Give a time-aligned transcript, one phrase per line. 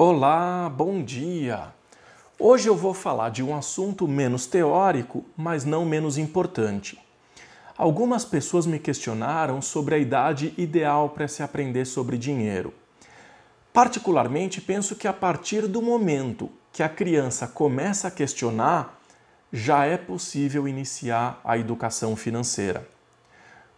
[0.00, 1.74] Olá, bom dia!
[2.38, 6.96] Hoje eu vou falar de um assunto menos teórico, mas não menos importante.
[7.76, 12.72] Algumas pessoas me questionaram sobre a idade ideal para se aprender sobre dinheiro.
[13.72, 19.00] Particularmente, penso que a partir do momento que a criança começa a questionar,
[19.52, 22.88] já é possível iniciar a educação financeira.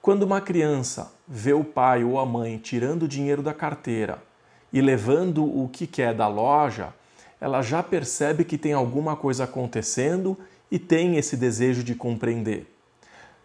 [0.02, 4.28] Quando uma criança vê o pai ou a mãe tirando dinheiro da carteira
[4.72, 6.92] e levando o que quer da loja,
[7.40, 10.36] ela já percebe que tem alguma coisa acontecendo
[10.70, 12.66] e tem esse desejo de compreender.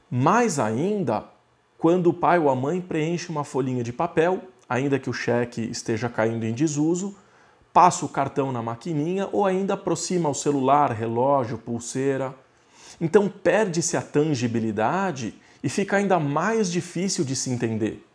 [0.09, 1.25] Mais ainda,
[1.77, 5.61] quando o pai ou a mãe preenche uma folhinha de papel, ainda que o cheque
[5.61, 7.15] esteja caindo em desuso,
[7.73, 12.33] passa o cartão na maquininha ou ainda aproxima o celular, relógio, pulseira.
[12.99, 18.05] Então perde-se a tangibilidade e fica ainda mais difícil de se entender.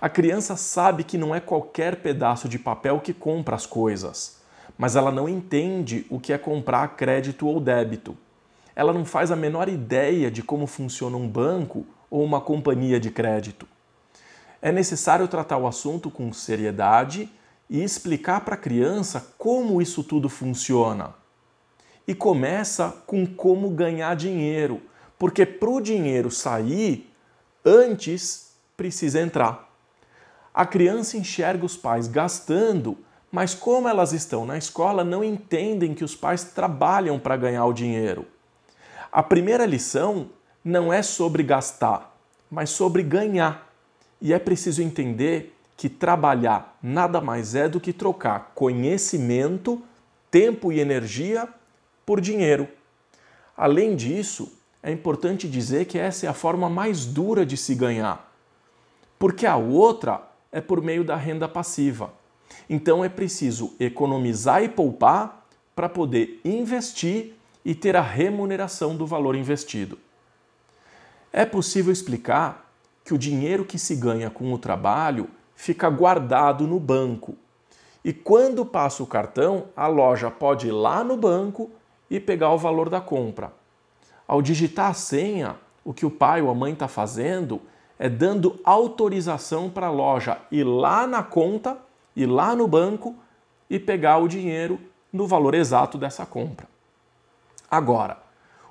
[0.00, 4.42] A criança sabe que não é qualquer pedaço de papel que compra as coisas,
[4.76, 8.16] mas ela não entende o que é comprar crédito ou débito.
[8.74, 13.10] Ela não faz a menor ideia de como funciona um banco ou uma companhia de
[13.10, 13.66] crédito.
[14.60, 17.30] É necessário tratar o assunto com seriedade
[17.70, 21.14] e explicar para a criança como isso tudo funciona.
[22.06, 24.82] E começa com como ganhar dinheiro,
[25.18, 27.10] porque para o dinheiro sair,
[27.64, 29.66] antes precisa entrar.
[30.56, 32.96] A criança enxerga os pais gastando,
[33.30, 37.74] mas como elas estão na escola, não entendem que os pais trabalham para ganhar o
[37.74, 38.24] dinheiro.
[39.12, 40.30] A primeira lição
[40.64, 42.16] não é sobre gastar,
[42.50, 43.70] mas sobre ganhar.
[44.18, 49.82] E é preciso entender que trabalhar nada mais é do que trocar conhecimento,
[50.30, 51.46] tempo e energia
[52.06, 52.66] por dinheiro.
[53.54, 54.50] Além disso,
[54.82, 58.32] é importante dizer que essa é a forma mais dura de se ganhar,
[59.18, 62.12] porque a outra é por meio da renda passiva.
[62.68, 67.34] Então é preciso economizar e poupar para poder investir
[67.64, 69.98] e ter a remuneração do valor investido.
[71.32, 72.72] É possível explicar
[73.04, 77.36] que o dinheiro que se ganha com o trabalho fica guardado no banco.
[78.04, 81.70] E quando passa o cartão, a loja pode ir lá no banco
[82.08, 83.52] e pegar o valor da compra.
[84.26, 87.60] Ao digitar a senha, o que o pai ou a mãe está fazendo
[87.98, 91.78] é dando autorização para a loja ir lá na conta,
[92.14, 93.14] ir lá no banco
[93.68, 94.78] e pegar o dinheiro
[95.12, 96.66] no valor exato dessa compra.
[97.70, 98.18] Agora,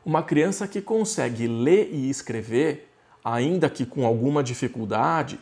[0.06, 2.91] uma criança que consegue ler e escrever,
[3.24, 5.40] ainda que com alguma dificuldade,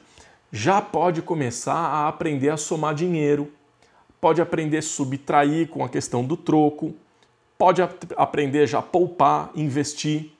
[0.52, 3.52] já pode começar a aprender a somar dinheiro,
[4.22, 6.96] pode aprender a subtrair com a questão do troco,
[7.58, 7.82] pode
[8.16, 10.32] aprender já a poupar, investir.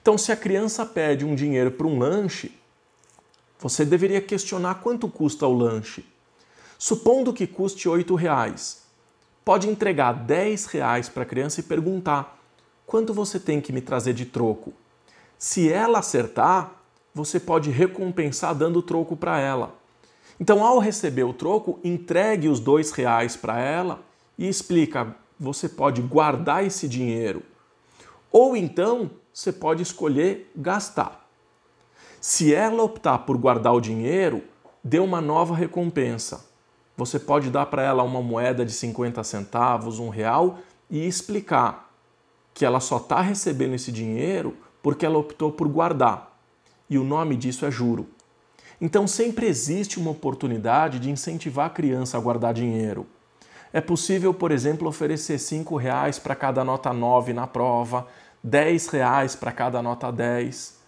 [0.00, 2.52] Então, se a criança pede um dinheiro para um lanche,
[3.62, 6.04] você deveria questionar quanto custa o lanche.
[6.76, 8.82] Supondo que custe R$ reais,
[9.44, 12.40] pode entregar R$ reais para a criança e perguntar
[12.84, 14.72] quanto você tem que me trazer de troco.
[15.38, 16.72] Se ela acertar,
[17.14, 19.76] você pode recompensar dando troco para ela.
[20.40, 24.00] Então, ao receber o troco, entregue os dois reais para ela
[24.36, 27.44] e explica: você pode guardar esse dinheiro.
[28.32, 31.21] Ou então, você pode escolher gastar.
[32.22, 34.44] Se ela optar por guardar o dinheiro,
[34.84, 36.46] dê uma nova recompensa.
[36.96, 41.92] Você pode dar para ela uma moeda de 50 centavos, um real e explicar
[42.54, 46.38] que ela só está recebendo esse dinheiro porque ela optou por guardar.
[46.88, 48.06] E o nome disso é juro.
[48.80, 53.04] Então sempre existe uma oportunidade de incentivar a criança a guardar dinheiro.
[53.72, 58.06] É possível, por exemplo, oferecer 5 reais para cada nota 9 na prova,
[58.44, 60.81] 10 reais para cada nota 10.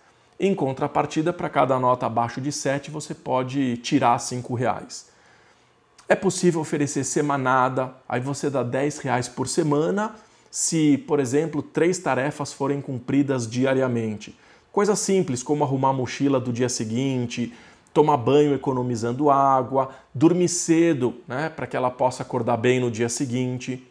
[0.44, 5.06] Em contrapartida, para cada nota abaixo de 7, você pode tirar 5 reais.
[6.06, 10.14] É possível oferecer semanada, aí você dá 10 reais por semana,
[10.50, 14.38] se, por exemplo, três tarefas forem cumpridas diariamente.
[14.70, 17.54] Coisas simples como arrumar a mochila do dia seguinte,
[17.94, 23.08] tomar banho economizando água, dormir cedo, né, para que ela possa acordar bem no dia
[23.08, 23.82] seguinte.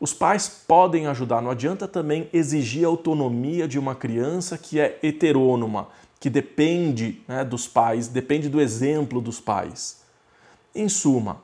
[0.00, 4.98] Os pais podem ajudar, não adianta também exigir a autonomia de uma criança que é
[5.02, 5.88] heterônoma,
[6.20, 10.02] que depende né, dos pais, depende do exemplo dos pais.
[10.72, 11.42] Em suma,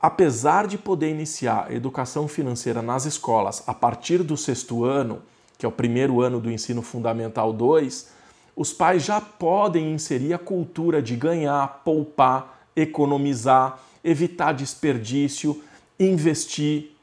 [0.00, 5.20] apesar de poder iniciar a educação financeira nas escolas a partir do sexto ano,
[5.58, 8.08] que é o primeiro ano do ensino fundamental 2,
[8.56, 15.62] os pais já podem inserir a cultura de ganhar, poupar, economizar, evitar desperdício,
[15.98, 16.93] investir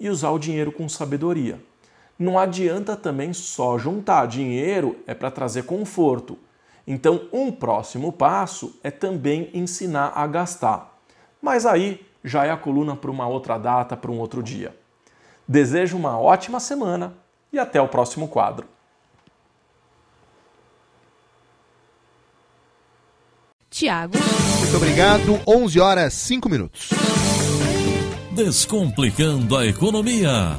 [0.00, 1.62] e usar o dinheiro com sabedoria.
[2.18, 6.38] Não adianta também só juntar dinheiro, é para trazer conforto.
[6.86, 10.98] Então, um próximo passo é também ensinar a gastar.
[11.40, 14.74] Mas aí já é a coluna para uma outra data, para um outro dia.
[15.46, 17.14] Desejo uma ótima semana
[17.52, 18.66] e até o próximo quadro.
[23.70, 24.14] Tiago.
[24.58, 25.40] Muito obrigado.
[25.46, 26.90] 11 horas 5 minutos.
[28.32, 30.56] Descomplicando a economia.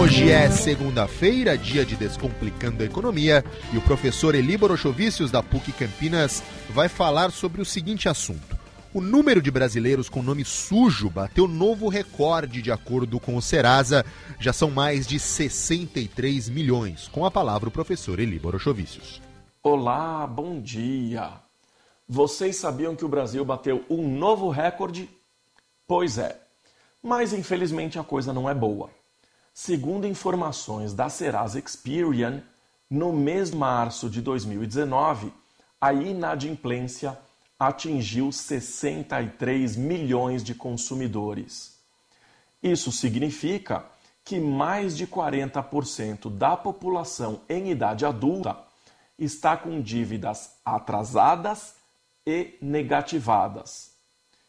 [0.00, 5.70] Hoje é segunda-feira, dia de Descomplicando a Economia, e o professor Eli Borochovicius, da PUC
[5.70, 8.58] Campinas, vai falar sobre o seguinte assunto.
[8.92, 14.04] O número de brasileiros com nome sujo bateu novo recorde de acordo com o Serasa.
[14.40, 17.06] Já são mais de 63 milhões.
[17.06, 19.22] Com a palavra o professor Eli Borochovicius.
[19.62, 21.34] Olá, bom dia.
[22.08, 25.08] Vocês sabiam que o Brasil bateu um novo recorde?
[25.86, 26.40] Pois é.
[27.02, 28.90] Mas infelizmente a coisa não é boa.
[29.52, 32.42] Segundo informações da Serasa Experian,
[32.88, 35.32] no mês de março de 2019,
[35.80, 37.18] a inadimplência
[37.58, 41.78] atingiu 63 milhões de consumidores.
[42.62, 43.84] Isso significa
[44.24, 48.56] que mais de 40% da população em idade adulta
[49.18, 51.74] está com dívidas atrasadas
[52.26, 53.92] e negativadas.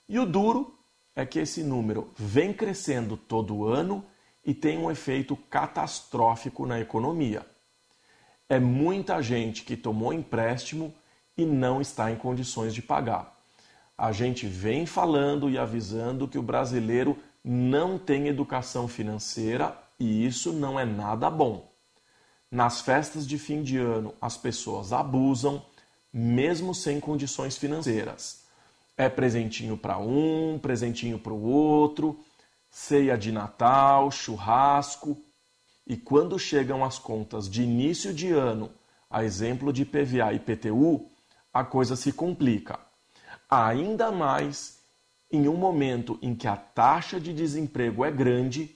[0.07, 0.77] E o duro
[1.15, 4.05] é que esse número vem crescendo todo ano
[4.45, 7.45] e tem um efeito catastrófico na economia.
[8.49, 10.93] É muita gente que tomou empréstimo
[11.37, 13.41] e não está em condições de pagar.
[13.97, 20.51] A gente vem falando e avisando que o brasileiro não tem educação financeira e isso
[20.51, 21.71] não é nada bom.
[22.49, 25.65] Nas festas de fim de ano, as pessoas abusam,
[26.11, 28.42] mesmo sem condições financeiras.
[28.95, 32.19] É presentinho para um, presentinho para o outro
[32.73, 35.15] ceia de Natal, churrasco.
[35.85, 38.71] E quando chegam as contas de início de ano,
[39.09, 41.07] a exemplo de PVA e PTU,
[41.53, 42.79] a coisa se complica.
[43.47, 44.79] Ainda mais
[45.31, 48.75] em um momento em que a taxa de desemprego é grande,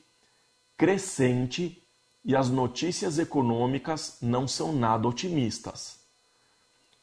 [0.78, 1.84] crescente
[2.24, 6.00] e as notícias econômicas não são nada otimistas.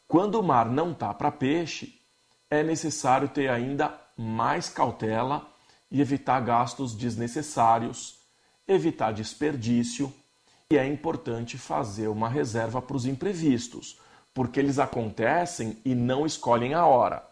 [0.07, 1.94] Quando o mar não está para peixe,
[2.55, 5.47] é necessário ter ainda mais cautela
[5.91, 8.19] e evitar gastos desnecessários,
[8.67, 10.13] evitar desperdício
[10.71, 13.99] e é importante fazer uma reserva para os imprevistos,
[14.33, 17.25] porque eles acontecem e não escolhem a hora.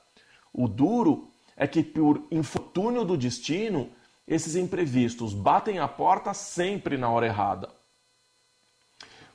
[0.52, 3.90] O duro é que, por infortúnio do destino,
[4.26, 7.70] esses imprevistos batem a porta sempre na hora errada.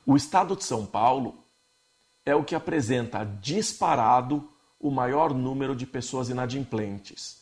[0.06, 1.44] O estado de São Paulo
[2.24, 4.48] é o que apresenta disparado
[4.80, 7.38] o maior número de pessoas inadimplentes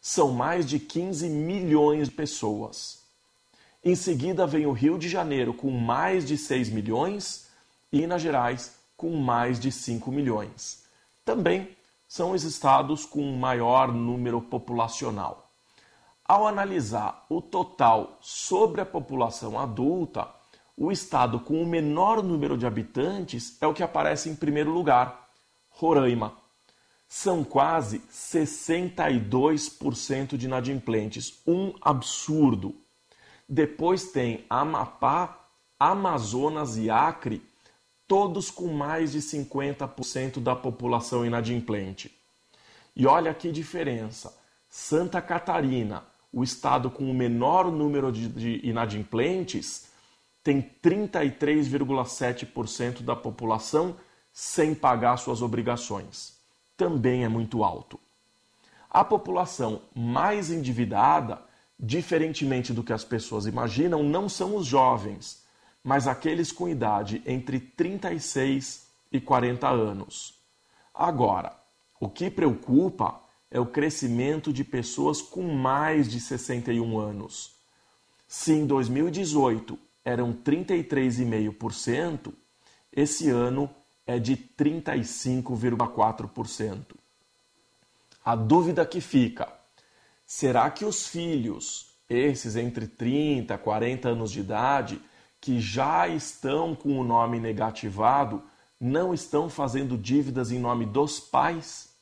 [0.00, 3.02] são mais de 15 milhões de pessoas.
[3.84, 7.48] Em seguida vem o Rio de Janeiro com mais de 6 milhões
[7.92, 10.84] e Minas Gerais com mais de 5 milhões.
[11.24, 15.50] Também são os estados com maior número populacional.
[16.24, 20.28] Ao analisar o total sobre a população adulta,
[20.76, 25.30] o estado com o menor número de habitantes é o que aparece em primeiro lugar,
[25.68, 26.45] Roraima
[27.08, 31.40] são quase 62% de inadimplentes.
[31.46, 32.74] Um absurdo.
[33.48, 35.46] Depois tem Amapá,
[35.78, 37.40] Amazonas e Acre,
[38.08, 42.12] todos com mais de 50% da população inadimplente.
[42.94, 44.36] E olha que diferença.
[44.68, 49.86] Santa Catarina, o estado com o menor número de, inadimplentes,
[50.42, 53.94] tem 33,7% da população
[54.32, 56.35] sem pagar suas obrigações
[56.76, 57.98] também é muito alto.
[58.90, 61.40] A população mais endividada,
[61.78, 65.44] diferentemente do que as pessoas imaginam, não são os jovens,
[65.82, 70.34] mas aqueles com idade entre 36 e 40 anos.
[70.94, 71.54] Agora,
[72.00, 77.54] o que preocupa é o crescimento de pessoas com mais de 61 anos.
[78.26, 82.32] Se em 2018 eram 33,5%,
[82.92, 83.70] esse ano
[84.06, 86.94] é de 35,4%.
[88.24, 89.48] A dúvida que fica:
[90.24, 95.02] será que os filhos, esses entre 30 e 40 anos de idade,
[95.40, 98.42] que já estão com o nome negativado,
[98.80, 101.94] não estão fazendo dívidas em nome dos pais?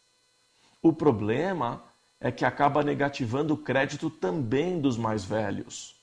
[0.82, 1.82] O problema
[2.20, 5.96] é que acaba negativando o crédito também dos mais velhos.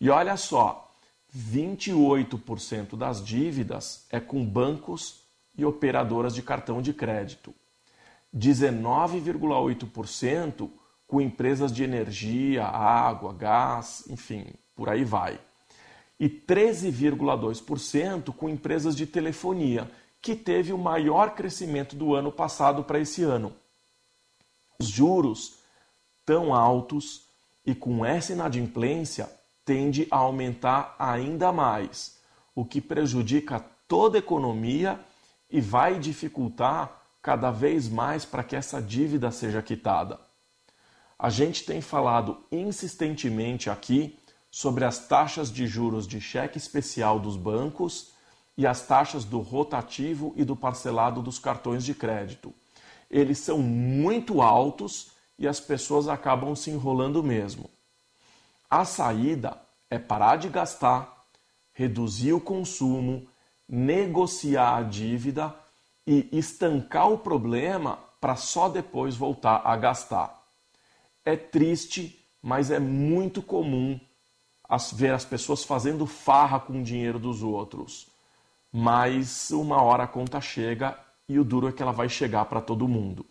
[0.00, 0.85] E olha só,
[1.36, 5.22] 28% das dívidas é com bancos
[5.56, 7.54] e operadoras de cartão de crédito.
[8.34, 10.70] 19,8%
[11.06, 15.38] com empresas de energia, água, gás, enfim, por aí vai.
[16.18, 19.88] E 13,2% com empresas de telefonia,
[20.20, 23.54] que teve o maior crescimento do ano passado para esse ano.
[24.80, 25.58] Os juros
[26.24, 27.26] tão altos
[27.64, 29.30] e com essa inadimplência
[29.66, 32.18] tende a aumentar ainda mais,
[32.54, 34.98] o que prejudica toda a economia
[35.50, 40.20] e vai dificultar cada vez mais para que essa dívida seja quitada.
[41.18, 44.16] A gente tem falado insistentemente aqui
[44.50, 48.12] sobre as taxas de juros de cheque especial dos bancos
[48.56, 52.54] e as taxas do rotativo e do parcelado dos cartões de crédito.
[53.10, 57.68] Eles são muito altos e as pessoas acabam se enrolando mesmo.
[58.68, 61.24] A saída é parar de gastar,
[61.72, 63.28] reduzir o consumo,
[63.68, 65.54] negociar a dívida
[66.06, 70.42] e estancar o problema para só depois voltar a gastar.
[71.24, 74.00] É triste, mas é muito comum
[74.94, 78.08] ver as pessoas fazendo farra com o dinheiro dos outros.
[78.72, 82.60] Mas uma hora a conta chega e o duro é que ela vai chegar para
[82.60, 83.24] todo mundo.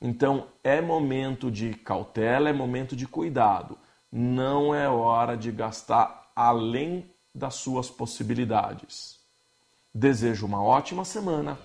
[0.00, 3.78] Então é momento de cautela, é momento de cuidado.
[4.10, 9.18] Não é hora de gastar além das suas possibilidades.
[9.94, 11.58] Desejo uma ótima semana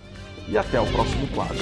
[0.48, 1.58] e até o próximo quadro.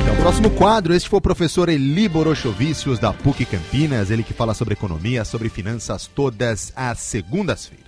[0.00, 0.94] Até o próximo quadro.
[0.94, 4.10] Este foi o professor Eli Borochovicius, da PUC Campinas.
[4.10, 7.84] Ele que fala sobre economia, sobre finanças todas as segundas-feiras.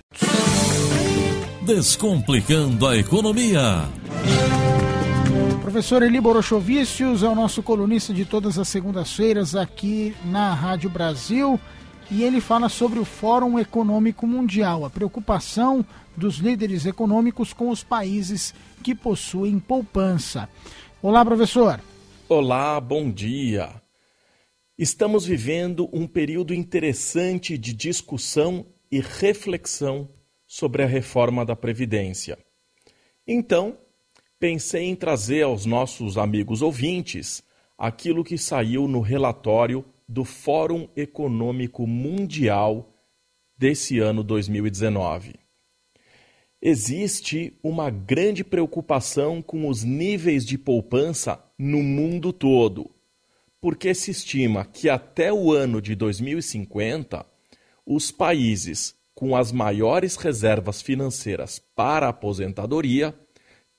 [1.63, 3.89] Descomplicando a economia.
[5.63, 11.59] Professor Eli Borochovicius é o nosso colunista de todas as segundas-feiras aqui na Rádio Brasil
[12.09, 15.85] e ele fala sobre o Fórum Econômico Mundial, a preocupação
[16.15, 20.47] dos líderes econômicos com os países que possuem poupança.
[21.01, 21.81] Olá, professor.
[22.29, 23.81] Olá, bom dia.
[24.77, 30.09] Estamos vivendo um período interessante de discussão e reflexão
[30.45, 32.37] sobre a reforma da Previdência.
[33.27, 33.77] Então,
[34.39, 37.43] pensei em trazer aos nossos amigos ouvintes
[37.77, 42.93] aquilo que saiu no relatório do Fórum Econômico Mundial
[43.57, 45.35] desse ano 2019.
[46.61, 52.89] Existe uma grande preocupação com os níveis de poupança no mundo todo,
[53.61, 57.25] porque se estima que até o ano de 2050,
[57.85, 63.15] os países com as maiores reservas financeiras para aposentadoria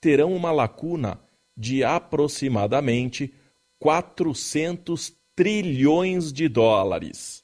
[0.01, 1.19] terão uma lacuna
[1.55, 3.33] de aproximadamente
[3.79, 7.43] 400 trilhões de dólares.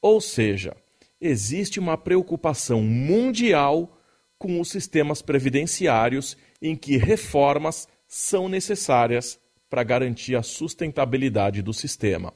[0.00, 0.76] Ou seja,
[1.20, 3.98] existe uma preocupação mundial
[4.38, 12.32] com os sistemas previdenciários em que reformas são necessárias para garantir a sustentabilidade do sistema.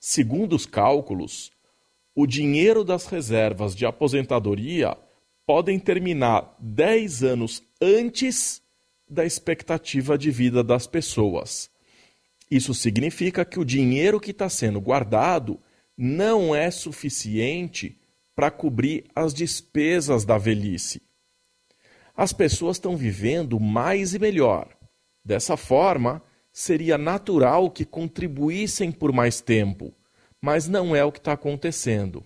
[0.00, 1.52] Segundo os cálculos,
[2.16, 4.98] o dinheiro das reservas de aposentadoria
[5.46, 8.60] podem terminar 10 anos antes
[9.08, 11.72] da expectativa de vida das pessoas.
[12.50, 15.60] Isso significa que o dinheiro que está sendo guardado
[15.96, 17.98] não é suficiente
[18.34, 21.00] para cobrir as despesas da velhice.
[22.16, 24.68] As pessoas estão vivendo mais e melhor.
[25.24, 26.22] Dessa forma,
[26.52, 29.92] seria natural que contribuíssem por mais tempo,
[30.40, 32.24] mas não é o que está acontecendo.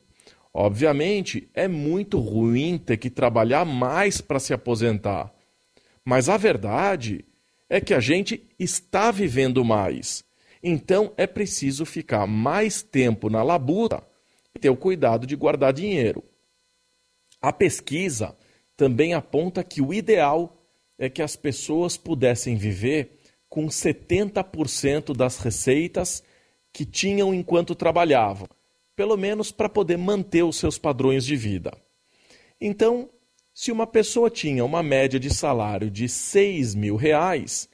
[0.52, 5.32] Obviamente, é muito ruim ter que trabalhar mais para se aposentar.
[6.04, 7.24] Mas a verdade é
[7.80, 10.24] que a gente está vivendo mais.
[10.62, 14.02] Então é preciso ficar mais tempo na labuta
[14.54, 16.24] e ter o cuidado de guardar dinheiro.
[17.40, 18.36] A pesquisa
[18.76, 20.56] também aponta que o ideal
[20.98, 26.22] é que as pessoas pudessem viver com 70% das receitas
[26.72, 28.48] que tinham enquanto trabalhavam,
[28.94, 31.72] pelo menos para poder manter os seus padrões de vida.
[32.60, 33.08] Então,
[33.60, 37.68] se uma pessoa tinha uma média de salário de 6 mil reais,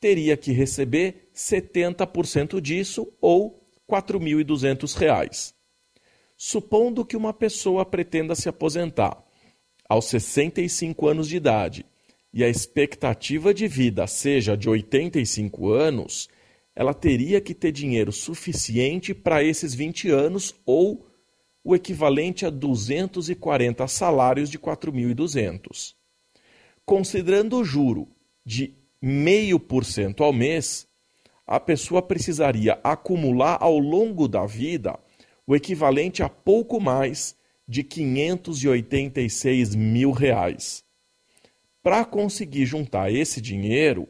[0.00, 5.54] teria que receber 70% disso ou R$ 4.200.
[6.36, 9.24] Supondo que uma pessoa pretenda se aposentar
[9.88, 11.86] aos 65 anos de idade
[12.34, 16.28] e a expectativa de vida seja de 85 anos,
[16.74, 21.06] ela teria que ter dinheiro suficiente para esses 20 anos ou
[21.68, 25.94] o equivalente a 240 salários de 4.200.
[26.82, 28.08] Considerando o juro
[28.42, 30.88] de 0,5% ao mês,
[31.46, 34.98] a pessoa precisaria acumular ao longo da vida
[35.46, 37.36] o equivalente a pouco mais
[37.68, 40.82] de 586 mil reais.
[41.82, 44.08] Para conseguir juntar esse dinheiro,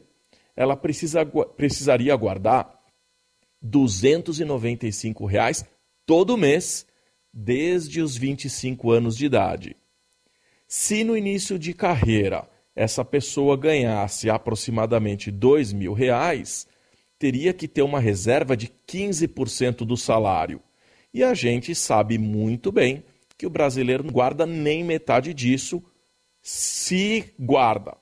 [0.55, 2.79] ela precisa, precisaria guardar
[3.61, 5.65] 295 reais
[6.05, 6.87] todo mês
[7.33, 9.75] desde os 25 anos de idade.
[10.67, 16.67] Se no início de carreira essa pessoa ganhasse aproximadamente dois mil reais,
[17.17, 20.61] teria que ter uma reserva de 15% do salário.
[21.13, 23.03] E a gente sabe muito bem
[23.37, 25.83] que o brasileiro não guarda nem metade disso,
[26.41, 27.97] se guarda.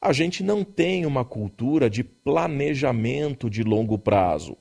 [0.00, 4.56] A gente não tem uma cultura de planejamento de longo prazo.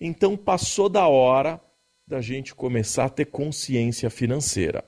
[0.00, 1.60] Então passou da hora
[2.06, 4.84] da gente começar a ter consciência financeira.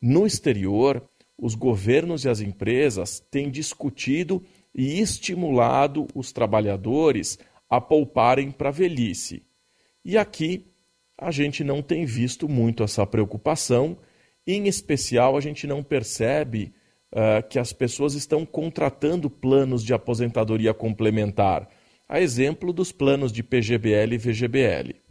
[0.00, 1.02] No exterior,
[1.36, 4.42] os governos e as empresas têm discutido
[4.74, 7.38] e estimulado os trabalhadores
[7.68, 9.42] a pouparem para a velhice.
[10.04, 10.66] E aqui
[11.18, 13.98] a gente não tem visto muito essa preocupação,
[14.46, 16.72] em especial a gente não percebe
[17.12, 21.68] uh, que as pessoas estão contratando planos de aposentadoria complementar,
[22.08, 25.05] a exemplo dos planos de PGBL e VGBL.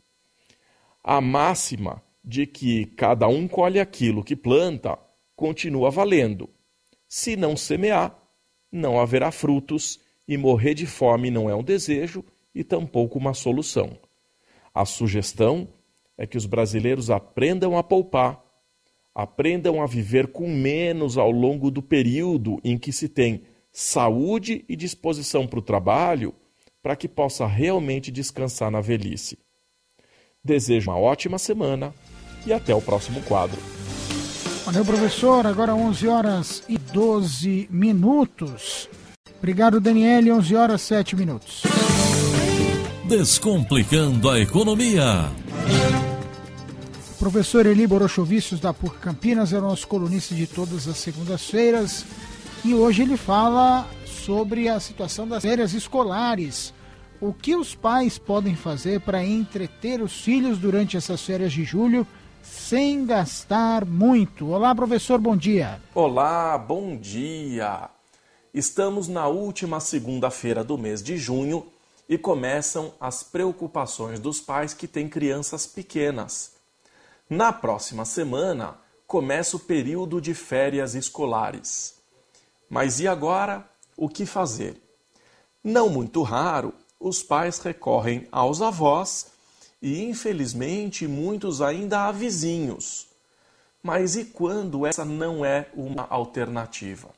[1.07, 4.97] A máxima de que cada um colhe aquilo que planta
[5.35, 6.49] continua valendo.
[7.07, 8.17] Se não semear,
[8.71, 13.99] não haverá frutos, e morrer de fome não é um desejo e tampouco uma solução.
[14.73, 15.67] A sugestão
[16.17, 18.43] é que os brasileiros aprendam a poupar,
[19.13, 24.75] aprendam a viver com menos ao longo do período em que se tem saúde e
[24.75, 26.33] disposição para o trabalho,
[26.81, 29.44] para que possa realmente descansar na velhice.
[30.45, 31.91] Desejo uma ótima semana
[32.45, 33.57] e até o próximo quadro.
[34.63, 35.47] Valeu, professor.
[35.47, 38.87] Agora 11 horas e 12 minutos.
[39.39, 40.31] Obrigado, Daniele.
[40.31, 41.63] 11 horas e 7 minutos.
[43.05, 45.31] Descomplicando a economia.
[47.17, 52.05] Professor Eli Borochovicius, da PUC Campinas, é o nosso colunista de todas as segundas-feiras.
[52.63, 56.71] E hoje ele fala sobre a situação das férias escolares.
[57.21, 62.05] O que os pais podem fazer para entreter os filhos durante essas férias de julho
[62.43, 64.49] sem gastar muito.
[64.49, 65.81] Olá, professor, bom dia.
[65.93, 67.89] Olá, bom dia.
[68.53, 71.65] Estamos na última segunda-feira do mês de junho
[72.07, 76.53] e começam as preocupações dos pais que têm crianças pequenas.
[77.29, 78.75] Na próxima semana
[79.07, 81.95] começa o período de férias escolares.
[82.69, 83.67] Mas e agora?
[83.95, 84.81] O que fazer?
[85.63, 86.73] Não muito raro,
[87.07, 89.27] os pais recorrem aos avós
[89.79, 93.05] e infelizmente muitos ainda há vizinhos.
[93.83, 97.09] Mas e quando essa não é uma alternativa?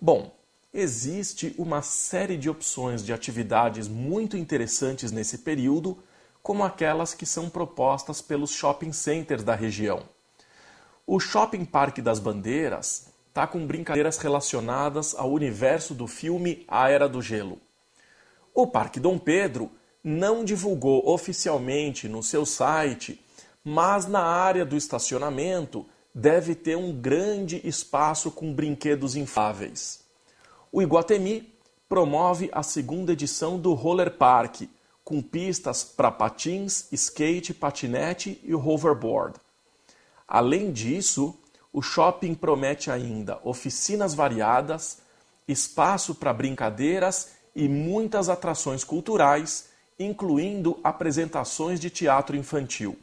[0.00, 0.34] Bom,
[0.74, 5.96] existe uma série de opções de atividades muito interessantes nesse período,
[6.42, 10.02] como aquelas que são propostas pelos shopping centers da região.
[11.06, 17.08] O Shopping Parque das Bandeiras está com brincadeiras relacionadas ao universo do filme A Era
[17.08, 17.60] do Gelo.
[18.58, 19.70] O Parque Dom Pedro
[20.02, 23.22] não divulgou oficialmente no seu site,
[23.62, 30.00] mas na área do estacionamento deve ter um grande espaço com brinquedos infláveis.
[30.72, 31.52] O Iguatemi
[31.86, 34.62] promove a segunda edição do Roller Park,
[35.04, 39.38] com pistas para patins, skate, patinete e hoverboard.
[40.26, 41.38] Além disso,
[41.70, 45.02] o shopping promete ainda oficinas variadas,
[45.46, 52.98] espaço para brincadeiras e muitas atrações culturais incluindo apresentações de teatro infantil.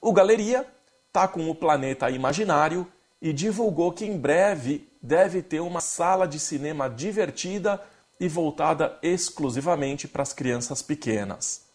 [0.00, 0.66] O Galeria
[1.06, 2.86] está com o Planeta Imaginário
[3.20, 7.82] e divulgou que em breve deve ter uma sala de cinema divertida
[8.18, 11.66] e voltada exclusivamente para as crianças pequenas.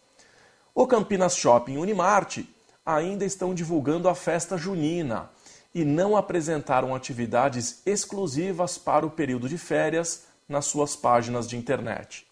[0.74, 2.38] O Campinas Shopping Unimart
[2.84, 5.30] ainda estão divulgando a festa junina
[5.72, 12.26] e não apresentaram atividades exclusivas para o período de férias nas suas páginas de internet.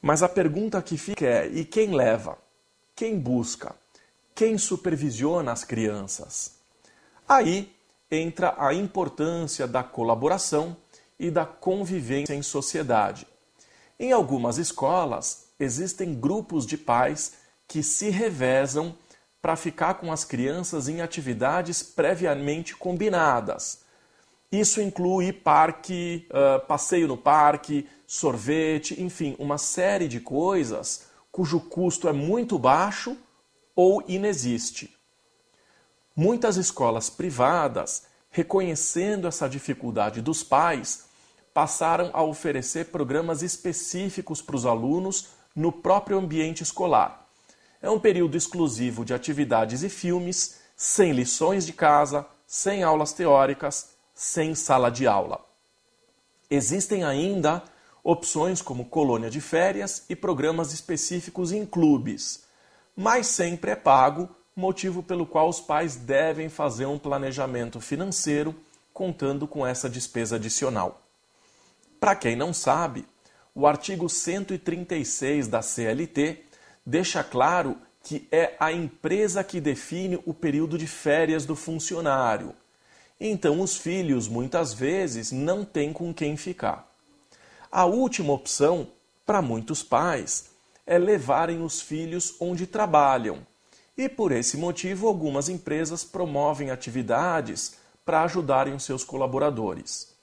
[0.00, 2.38] Mas a pergunta que fica é: e quem leva?
[2.94, 3.74] Quem busca?
[4.34, 6.54] Quem supervisiona as crianças?
[7.28, 7.74] Aí
[8.10, 10.76] entra a importância da colaboração
[11.18, 13.26] e da convivência em sociedade.
[13.98, 17.34] Em algumas escolas, existem grupos de pais
[17.68, 18.96] que se revezam
[19.40, 23.82] para ficar com as crianças em atividades previamente combinadas.
[24.50, 32.08] Isso inclui parque, uh, passeio no parque, sorvete, enfim, uma série de coisas cujo custo
[32.08, 33.16] é muito baixo
[33.76, 34.92] ou inexiste.
[36.16, 41.04] Muitas escolas privadas, reconhecendo essa dificuldade dos pais,
[41.54, 47.28] passaram a oferecer programas específicos para os alunos no próprio ambiente escolar.
[47.80, 53.90] É um período exclusivo de atividades e filmes, sem lições de casa, sem aulas teóricas,
[54.20, 55.40] sem sala de aula.
[56.50, 57.62] Existem ainda
[58.04, 62.44] opções como colônia de férias e programas específicos em clubes,
[62.94, 68.54] mas sempre é pago, motivo pelo qual os pais devem fazer um planejamento financeiro
[68.92, 71.00] contando com essa despesa adicional.
[71.98, 73.06] Para quem não sabe,
[73.54, 76.44] o artigo 136 da CLT
[76.84, 82.54] deixa claro que é a empresa que define o período de férias do funcionário.
[83.20, 86.90] Então, os filhos muitas vezes não têm com quem ficar.
[87.70, 88.88] A última opção,
[89.26, 90.46] para muitos pais,
[90.86, 93.46] é levarem os filhos onde trabalham.
[93.96, 100.14] E por esse motivo, algumas empresas promovem atividades para ajudarem os seus colaboradores.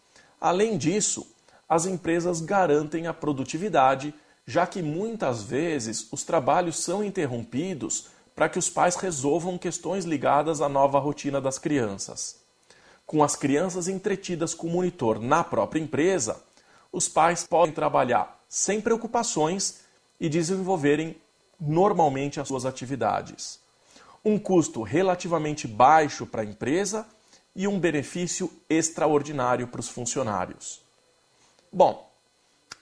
[0.41, 1.27] Além disso,
[1.69, 4.13] as empresas garantem a produtividade
[4.47, 10.61] já que muitas vezes os trabalhos são interrompidos para que os pais resolvam questões ligadas
[10.61, 12.46] à nova rotina das crianças.
[13.07, 16.43] Com as crianças entretidas com o monitor na própria empresa,
[16.91, 19.79] os pais podem trabalhar sem preocupações
[20.19, 21.15] e desenvolverem
[21.57, 23.61] normalmente as suas atividades.
[24.25, 27.07] Um custo relativamente baixo para a empresa
[27.55, 30.81] e um benefício extraordinário para os funcionários.
[31.71, 32.11] Bom,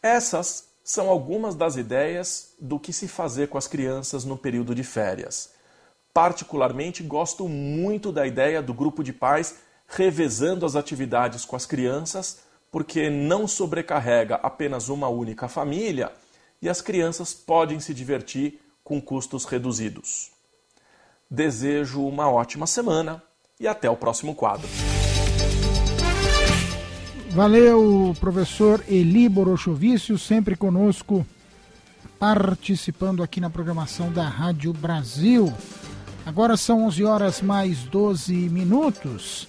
[0.01, 4.83] essas são algumas das ideias do que se fazer com as crianças no período de
[4.83, 5.51] férias.
[6.11, 12.39] Particularmente, gosto muito da ideia do grupo de pais revezando as atividades com as crianças,
[12.71, 16.11] porque não sobrecarrega apenas uma única família
[16.61, 20.31] e as crianças podem se divertir com custos reduzidos.
[21.29, 23.21] Desejo uma ótima semana
[23.59, 24.67] e até o próximo quadro.
[27.31, 31.25] Valeu, professor Eli Borochovício, sempre conosco,
[32.17, 35.53] participando aqui na programação da Rádio Brasil.
[36.25, 39.47] Agora são 11 horas mais 12 minutos.